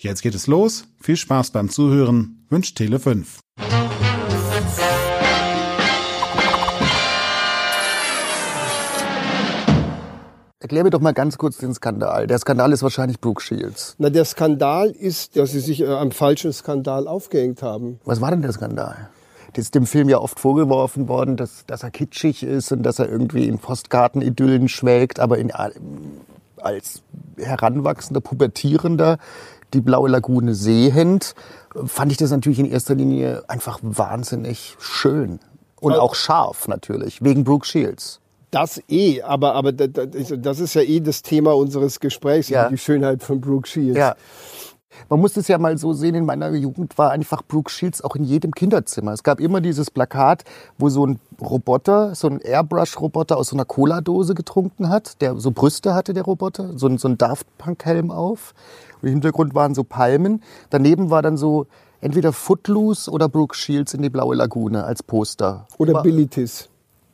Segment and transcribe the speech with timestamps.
[0.00, 0.84] Jetzt geht es los.
[1.00, 2.46] Viel Spaß beim Zuhören.
[2.50, 3.40] Wünscht Tele5.
[10.60, 12.28] Erklär mir doch mal ganz kurz den Skandal.
[12.28, 13.96] Der Skandal ist wahrscheinlich Brooke Shields.
[13.98, 17.98] Na, der Skandal ist, dass sie sich äh, am falschen Skandal aufgehängt haben.
[18.04, 19.10] Was war denn der Skandal?
[19.54, 23.00] Das ist dem Film ja oft vorgeworfen worden, dass, dass er kitschig ist und dass
[23.00, 25.50] er irgendwie in Postkartenidyllen schwelgt, aber in,
[26.58, 27.02] als
[27.36, 29.18] heranwachsender, pubertierender
[29.74, 31.34] die Blaue Lagune sehend,
[31.86, 35.40] fand ich das natürlich in erster Linie einfach wahnsinnig schön.
[35.80, 38.20] Und auch scharf natürlich, wegen Brooke Shields.
[38.50, 42.68] Das eh, aber, aber das ist ja eh das Thema unseres Gesprächs, ja.
[42.68, 43.98] die Schönheit von Brooke Shields.
[43.98, 44.16] Ja.
[45.08, 48.14] Man muss es ja mal so sehen, in meiner Jugend war einfach Brooke Shields auch
[48.14, 49.12] in jedem Kinderzimmer.
[49.12, 50.44] Es gab immer dieses Plakat,
[50.76, 55.50] wo so ein Roboter, so ein Airbrush-Roboter aus so einer Cola-Dose getrunken hat, der so
[55.50, 58.54] Brüste hatte, der Roboter, so ein, so ein Daft Punk-Helm auf.
[59.00, 60.42] Im Hintergrund waren so Palmen.
[60.68, 61.66] Daneben war dann so
[62.00, 65.66] entweder Footloose oder Brooke Shields in die blaue Lagune als Poster.
[65.78, 66.68] Oder Bilitis.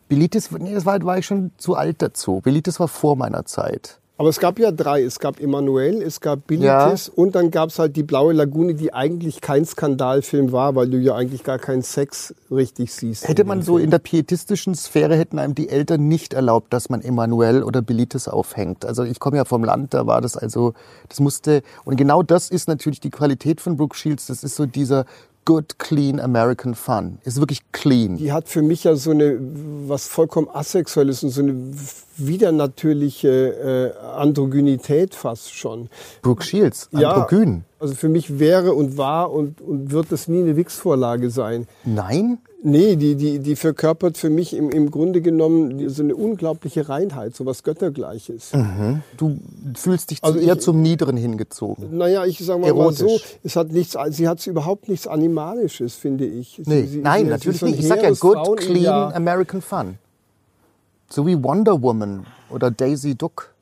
[0.09, 2.41] Bilitis, nee, das war, war ich schon zu alt dazu.
[2.43, 4.01] Bilitis war vor meiner Zeit.
[4.17, 5.03] Aber es gab ja drei.
[5.03, 7.13] Es gab Emanuel, es gab Bilitis ja.
[7.17, 10.99] und dann gab es halt die Blaue Lagune, die eigentlich kein Skandalfilm war, weil du
[10.99, 13.27] ja eigentlich gar keinen Sex richtig siehst.
[13.27, 17.03] Hätte man so in der pietistischen Sphäre, hätten einem die Eltern nicht erlaubt, dass man
[17.03, 18.85] Emanuel oder Bilitis aufhängt.
[18.85, 20.75] Also ich komme ja vom Land, da war das also,
[21.09, 24.27] das musste, und genau das ist natürlich die Qualität von Brooke Shields.
[24.27, 25.07] Das ist so dieser
[25.45, 27.19] good, clean American Fun.
[27.25, 28.17] Ist wirklich clean.
[28.17, 29.39] Die hat für mich ja so eine,
[29.87, 31.55] was vollkommen asexuelles und so eine
[32.17, 35.89] widernatürliche äh, Androgynität fast schon.
[36.23, 37.57] Brooke Shields, androgyn.
[37.57, 41.67] Ja, also für mich wäre und war und, und wird das nie eine Wix-Vorlage sein.
[41.85, 42.39] Nein?
[42.67, 47.37] Nee, die, die, die verkörpert für mich im, im Grunde genommen so eine unglaubliche Reinheit,
[47.37, 48.55] so was Göttergleiches.
[48.55, 49.03] Mhm.
[49.19, 49.37] Du
[49.77, 51.95] fühlst dich also eher ich, zum Niederen hingezogen.
[51.95, 56.25] Naja, ich sag mal, mal so, es hat nichts, sie hat überhaupt nichts Animalisches, finde
[56.25, 56.63] ich.
[56.65, 57.81] Nee, sie, nein, sie, natürlich nicht.
[57.81, 59.99] Ich sag ja good, clean American Fun.
[61.15, 63.55] So wie Wonder Woman oder Daisy Duck.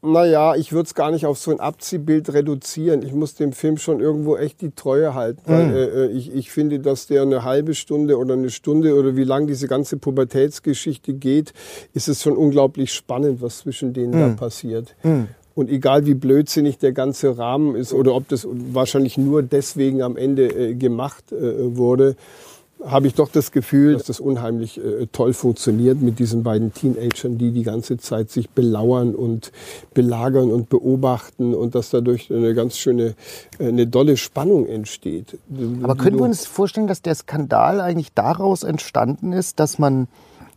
[0.00, 3.02] Naja, ich würde es gar nicht auf so ein Abziehbild reduzieren.
[3.02, 5.42] Ich muss dem Film schon irgendwo echt die Treue halten.
[5.44, 5.74] Weil, mhm.
[5.74, 9.46] äh, ich, ich finde, dass der eine halbe Stunde oder eine Stunde oder wie lang
[9.46, 11.52] diese ganze Pubertätsgeschichte geht,
[11.92, 14.20] ist es schon unglaublich spannend, was zwischen denen mhm.
[14.20, 14.96] da passiert.
[15.02, 15.28] Mhm.
[15.54, 20.16] Und egal wie blödsinnig der ganze Rahmen ist oder ob das wahrscheinlich nur deswegen am
[20.16, 22.16] Ende äh, gemacht äh, wurde,
[22.84, 27.38] habe ich doch das Gefühl, dass das unheimlich äh, toll funktioniert mit diesen beiden Teenagern,
[27.38, 29.52] die die ganze Zeit sich belauern und
[29.92, 33.14] belagern und beobachten und dass dadurch eine ganz schöne,
[33.58, 35.38] äh, eine dolle Spannung entsteht.
[35.82, 40.08] Aber können wir uns vorstellen, dass der Skandal eigentlich daraus entstanden ist, dass man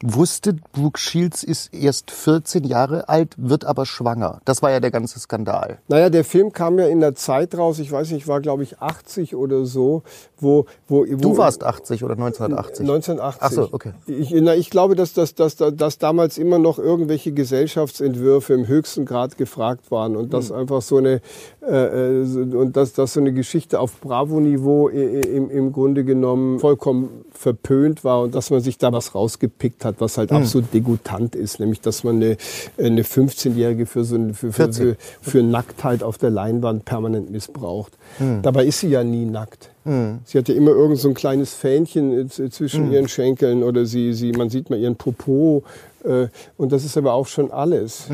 [0.03, 4.41] wusste, Brooke Shields ist erst 14 Jahre alt, wird aber schwanger.
[4.45, 5.79] Das war ja der ganze Skandal.
[5.87, 8.79] Naja, der Film kam ja in der Zeit raus, ich weiß nicht, war glaube ich
[8.79, 10.03] 80 oder so,
[10.37, 12.81] wo, wo, wo Du warst 80 oder 1980?
[12.81, 13.41] 1980.
[13.41, 13.93] Ach so, okay.
[14.05, 19.05] Ich, na, ich glaube, dass, dass, dass, dass damals immer noch irgendwelche Gesellschaftsentwürfe im höchsten
[19.05, 20.57] Grad gefragt waren und dass hm.
[20.57, 21.21] einfach so eine
[21.61, 27.25] äh, äh und dass, dass so eine Geschichte auf Bravo-Niveau im, im Grunde genommen vollkommen
[27.31, 30.37] verpönt war und dass man sich da was rausgepickt hat, was halt hm.
[30.37, 32.37] absolut degutant ist, nämlich dass man eine,
[32.77, 37.93] eine 15-Jährige für so eine, für, für, für, für, Nacktheit auf der Leinwand permanent missbraucht.
[38.17, 38.41] Hm.
[38.41, 39.69] Dabei ist sie ja nie nackt.
[39.85, 40.19] Mhm.
[40.23, 42.93] Sie hat ja immer irgend so ein kleines Fähnchen äh, zwischen mhm.
[42.93, 45.63] ihren Schenkeln oder sie, sie, man sieht mal ihren Popo.
[46.03, 46.27] Äh,
[46.57, 48.07] und das ist aber auch schon alles.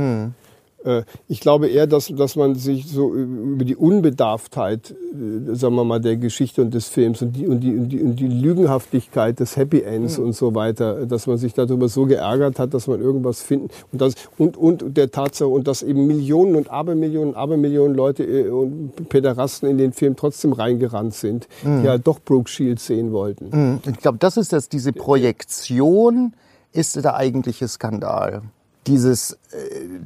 [0.84, 5.84] Äh, ich glaube eher, dass, dass man sich so über die Unbedarftheit, äh, sagen wir
[5.84, 9.40] mal, der Geschichte und des Films und die, und die, und die, und die Lügenhaftigkeit
[9.40, 10.26] des Happy Ends mhm.
[10.26, 14.02] und so weiter, dass man sich darüber so geärgert hat, dass man irgendwas finden und
[14.02, 19.10] das und, und der Tatsache und dass eben Millionen und Abermillionen, Abermillionen Leute äh, und
[19.10, 21.82] Pederasten in den Film trotzdem reingerannt sind, mhm.
[21.82, 23.50] die ja doch Brooke Shields sehen wollten.
[23.52, 23.80] Mhm.
[23.90, 26.34] Ich glaube, das ist das, diese Projektion
[26.72, 28.44] ist der eigentliche Skandal
[28.88, 29.38] dieses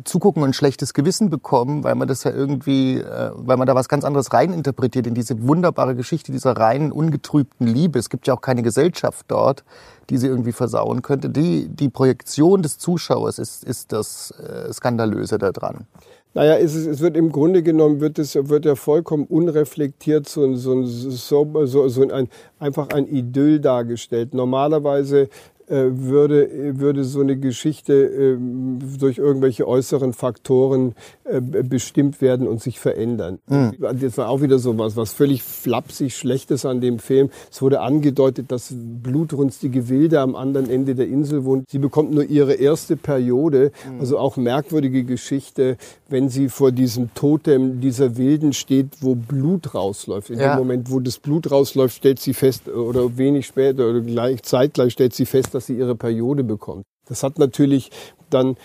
[0.03, 3.75] Zugucken und ein schlechtes Gewissen bekommen, weil man das ja irgendwie, äh, weil man da
[3.75, 7.99] was ganz anderes reininterpretiert in diese wunderbare Geschichte dieser reinen, ungetrübten Liebe.
[7.99, 9.63] Es gibt ja auch keine Gesellschaft dort,
[10.09, 11.29] die sie irgendwie versauen könnte.
[11.29, 15.87] Die, die Projektion des Zuschauers ist, ist das äh, Skandalöse daran.
[16.35, 20.83] Naja, es, es wird im Grunde genommen, wird es wird ja vollkommen unreflektiert so, so,
[20.83, 24.33] so, so, ein, einfach ein Idyll dargestellt.
[24.33, 25.29] Normalerweise
[25.67, 32.79] würde, würde so eine Geschichte ähm, durch irgendwelche äußeren Faktoren äh, bestimmt werden und sich
[32.79, 33.39] verändern.
[33.47, 33.73] Mhm.
[33.99, 37.29] Das war auch wieder so was, was völlig flapsig Schlechtes an dem Film.
[37.51, 41.69] Es wurde angedeutet, dass blutrünstige Wilde am anderen Ende der Insel wohnt.
[41.69, 43.99] Sie bekommt nur ihre erste Periode, mhm.
[43.99, 45.77] also auch merkwürdige Geschichte,
[46.09, 50.29] wenn sie vor diesem Totem dieser Wilden steht, wo Blut rausläuft.
[50.29, 50.55] In ja.
[50.55, 54.93] dem Moment, wo das Blut rausläuft, stellt sie fest, oder wenig später oder gleich, zeitgleich
[54.93, 56.83] stellt sie fest, dass sie ihre Periode bekommt.
[57.05, 57.91] Das hat natürlich
[58.33, 58.57] dann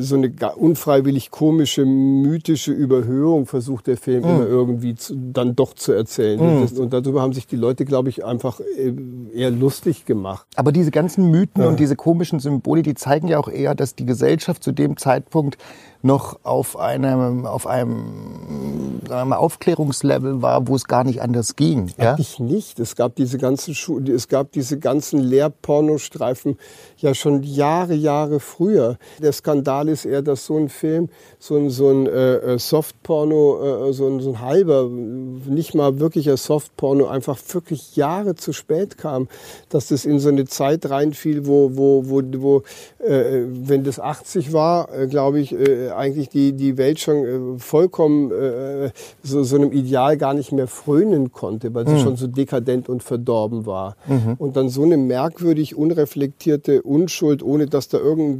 [0.00, 4.28] so eine unfreiwillig komische, mythische Überhöhung versucht der Film mm.
[4.28, 6.38] immer irgendwie zu, dann doch zu erzählen.
[6.38, 6.78] Mm.
[6.78, 8.92] Und, darüber haben sich die Leute, glaube ich, einfach äh,
[9.34, 10.46] eher lustig gemacht.
[10.56, 11.68] Aber diese ganzen Mythen ja.
[11.68, 15.58] und diese komischen Symbole, die zeigen ja auch eher, dass die Gesellschaft zu dem Zeitpunkt
[16.02, 21.92] noch auf einem, auf einem mal, Aufklärungslevel war, wo es gar nicht anders ging.
[21.96, 22.12] Ja?
[22.12, 22.80] Eigentlich nicht.
[22.80, 26.58] Es gab diese ganzen Schu es gab diese ganzen Lehrpornostreifen
[26.98, 28.98] ja schon Jahre, Jahre früher.
[29.20, 33.88] Der Skandal ist eher, dass so ein Film, so ein, so ein äh, äh Softporno,
[33.88, 38.98] äh, so, ein, so ein halber, nicht mal wirklicher Softporno, einfach wirklich Jahre zu spät
[38.98, 39.28] kam,
[39.68, 42.62] dass das in so eine Zeit reinfiel, wo, wo, wo, wo
[43.04, 47.58] äh, wenn das 80 war, äh, glaube ich, äh, eigentlich die, die Welt schon äh,
[47.58, 48.90] vollkommen äh,
[49.22, 52.00] so, so einem Ideal gar nicht mehr frönen konnte, weil sie mhm.
[52.00, 53.96] schon so dekadent und verdorben war.
[54.06, 54.34] Mhm.
[54.38, 58.38] Und dann so eine merkwürdig unreflektierte Unschuld, ohne dass da irgendein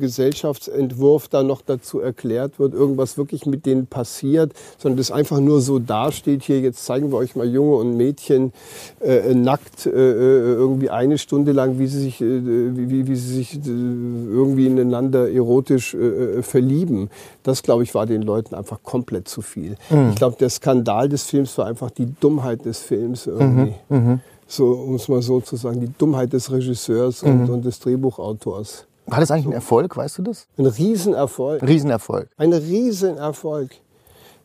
[0.62, 5.61] Gesellschaftsentwurf da noch dazu erklärt wird, irgendwas wirklich mit denen passiert, sondern das einfach nur
[5.61, 8.53] so dasteht, hier jetzt zeigen wir euch mal Junge und Mädchen
[9.00, 13.35] äh, nackt äh, äh irgendwie eine Stunde lang, wie sie sich, äh, wie, wie sie
[13.35, 17.11] sich äh, irgendwie ineinander erotisch äh, verlieben.
[17.43, 19.76] Das, glaube ich, war den Leuten einfach komplett zu viel.
[19.91, 20.11] Mhm.
[20.11, 23.75] Ich glaube, der Skandal des Films war einfach die Dummheit des Films irgendwie.
[23.88, 23.97] Mhm.
[23.97, 24.20] mhm.
[24.47, 27.50] So, um es mal so zu sagen, die Dummheit des Regisseurs und, mhm.
[27.50, 28.87] und des Drehbuchautors.
[29.06, 30.46] War das eigentlich ein Erfolg, weißt du das?
[30.56, 31.62] Ein Riesenerfolg.
[31.62, 32.28] Riesenerfolg.
[32.37, 33.70] Ein Riesenerfolg.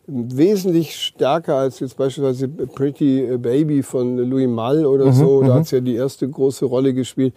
[0.08, 5.42] Wesentlich stärker als jetzt beispielsweise Pretty Baby von Louis Malle oder mhm, so.
[5.42, 5.54] Da mhm.
[5.54, 7.34] hat es ja die erste große Rolle gespielt.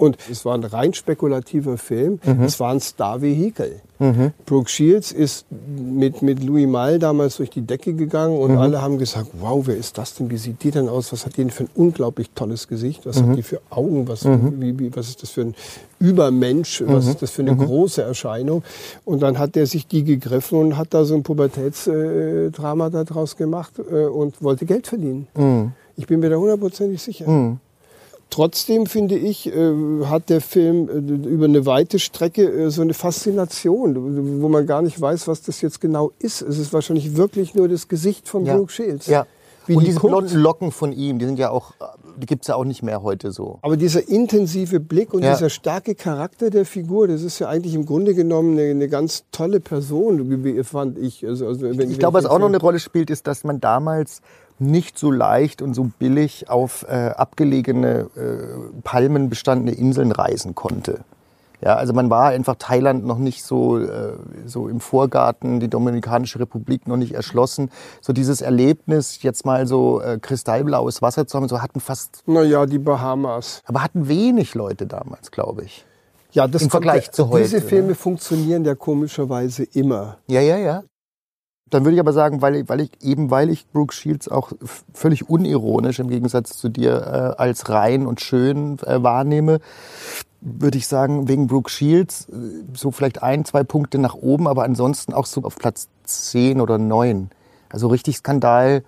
[0.00, 2.20] Und es war ein rein spekulativer Film.
[2.24, 2.44] Mhm.
[2.44, 3.82] Es war ein Star-Vehikel.
[3.98, 4.32] Mhm.
[4.46, 8.58] Brooke Shields ist mit, mit Louis Malle damals durch die Decke gegangen und mhm.
[8.58, 10.30] alle haben gesagt, wow, wer ist das denn?
[10.30, 11.12] Wie sieht die denn aus?
[11.12, 13.04] Was hat die denn für ein unglaublich tolles Gesicht?
[13.04, 13.28] Was mhm.
[13.28, 14.08] hat die für Augen?
[14.08, 14.58] Was, mhm.
[14.58, 15.54] wie, wie, was ist das für ein
[15.98, 16.82] Übermensch?
[16.86, 17.10] Was mhm.
[17.10, 17.58] ist das für eine mhm.
[17.58, 18.62] große Erscheinung?
[19.04, 23.74] Und dann hat der sich die gegriffen und hat da so ein Pubertätsdrama daraus gemacht
[23.78, 25.26] äh, und wollte Geld verdienen.
[25.96, 27.58] Ich bin mir da hundertprozentig sicher.
[28.30, 29.74] Trotzdem finde ich, äh,
[30.06, 34.82] hat der Film äh, über eine weite Strecke äh, so eine Faszination, wo man gar
[34.82, 36.40] nicht weiß, was das jetzt genau ist.
[36.40, 38.56] Es ist wahrscheinlich wirklich nur das Gesicht von ja.
[38.56, 39.08] Brooke Shields.
[39.08, 39.26] Ja.
[39.66, 41.74] Wie und die diese blonden Locken von ihm, die sind ja auch,
[42.16, 43.58] die gibt's ja auch nicht mehr heute so.
[43.62, 45.32] Aber dieser intensive Blick und ja.
[45.32, 49.24] dieser starke Charakter der Figur, das ist ja eigentlich im Grunde genommen eine, eine ganz
[49.32, 51.26] tolle Person, fand ich.
[51.26, 54.22] Also, also, wenn, ich glaube, was auch noch eine Rolle spielt, ist, dass man damals
[54.60, 61.00] nicht so leicht und so billig auf äh, abgelegene, äh, palmenbestandene Inseln reisen konnte.
[61.62, 64.14] Ja, also man war einfach Thailand noch nicht so, äh,
[64.46, 67.70] so im Vorgarten, die Dominikanische Republik noch nicht erschlossen.
[68.00, 72.22] So dieses Erlebnis, jetzt mal so äh, kristallblaues Wasser zu haben, so hatten fast...
[72.26, 73.62] Naja, die Bahamas.
[73.66, 75.84] Aber hatten wenig Leute damals, glaube ich.
[76.32, 77.42] Ja, das Im Vergleich zu heute.
[77.42, 77.94] Diese Filme ne?
[77.94, 80.18] funktionieren ja komischerweise immer.
[80.28, 80.82] Ja, ja, ja.
[81.70, 84.52] Dann würde ich aber sagen, weil, weil ich eben weil ich Brooke Shields auch
[84.92, 89.60] völlig unironisch im Gegensatz zu dir äh, als rein und schön äh, wahrnehme,
[90.40, 92.32] würde ich sagen, wegen Brooke Shields äh,
[92.74, 96.76] so vielleicht ein, zwei Punkte nach oben, aber ansonsten auch so auf Platz zehn oder
[96.78, 97.30] neun.
[97.68, 98.82] Also richtig Skandal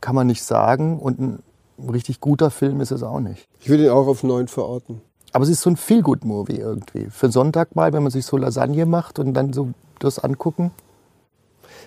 [0.00, 1.42] kann man nicht sagen und ein
[1.88, 3.48] richtig guter Film ist es auch nicht.
[3.60, 5.00] Ich würde ihn auch auf neun verorten.
[5.32, 7.06] Aber es ist so ein Feel-Good-Movie irgendwie.
[7.10, 10.70] Für Sonntag mal, wenn man sich so Lasagne macht und dann so das angucken.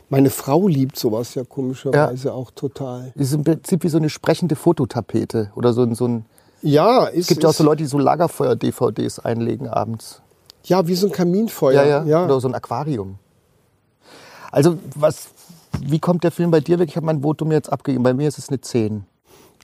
[0.10, 2.34] Meine Frau liebt sowas ja komischerweise ja.
[2.34, 3.12] auch total.
[3.16, 6.26] Das ist im Prinzip wie so eine sprechende Fototapete oder so ein, so ein
[6.62, 10.22] ja, ist, es gibt ja auch so Leute, die so Lagerfeuer-DVDs einlegen abends.
[10.64, 11.84] Ja, wie so ein Kaminfeuer.
[11.84, 12.26] Ja, ja, ja.
[12.26, 13.20] Oder so ein Aquarium.
[14.52, 15.30] Also, was,
[15.82, 16.90] wie kommt der Film bei dir weg?
[16.90, 18.04] Ich habe mein Votum jetzt abgegeben.
[18.04, 19.06] Bei mir ist es eine 10.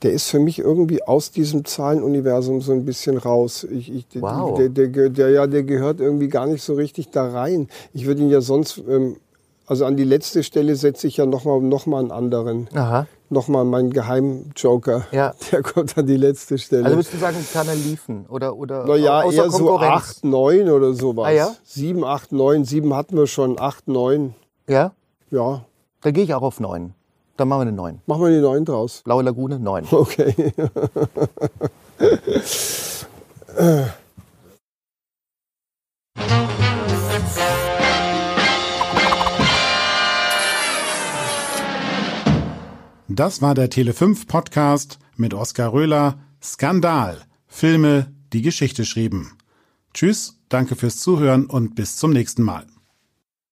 [0.03, 3.63] Der ist für mich irgendwie aus diesem Zahlenuniversum so ein bisschen raus.
[3.63, 4.57] Ich, ich, wow.
[4.57, 7.69] der, der, der, ja, der gehört irgendwie gar nicht so richtig da rein.
[7.93, 9.17] Ich würde ihn ja sonst ähm,
[9.65, 12.67] also an die letzte Stelle setze ich ja nochmal noch mal einen anderen.
[12.73, 13.07] Aha.
[13.29, 15.07] Nochmal meinen Geheimjoker.
[15.11, 15.33] Ja.
[15.51, 16.85] Der kommt an die letzte Stelle.
[16.85, 18.25] Also würdest du sagen, Kerner liefen?
[18.27, 21.27] Oder, oder naja, eher so 8, 9 oder sowas.
[21.27, 21.55] Ah, ja?
[21.63, 22.65] 7, 8, 9.
[22.65, 24.35] 7 hatten wir schon, 8, 9.
[24.67, 24.91] Ja?
[25.31, 25.65] Ja,
[26.01, 26.93] Da gehe ich auch auf neun.
[27.37, 28.01] Dann machen wir eine neun.
[28.05, 29.01] machen wir die neun draus.
[29.03, 29.87] Blaue Lagune, neun.
[29.89, 30.53] Okay.
[43.15, 46.17] Das war der Tele5 Podcast mit Oskar Röhler.
[46.41, 47.21] Skandal.
[47.45, 49.37] Filme, die Geschichte schrieben.
[49.93, 52.65] Tschüss, danke fürs Zuhören und bis zum nächsten Mal.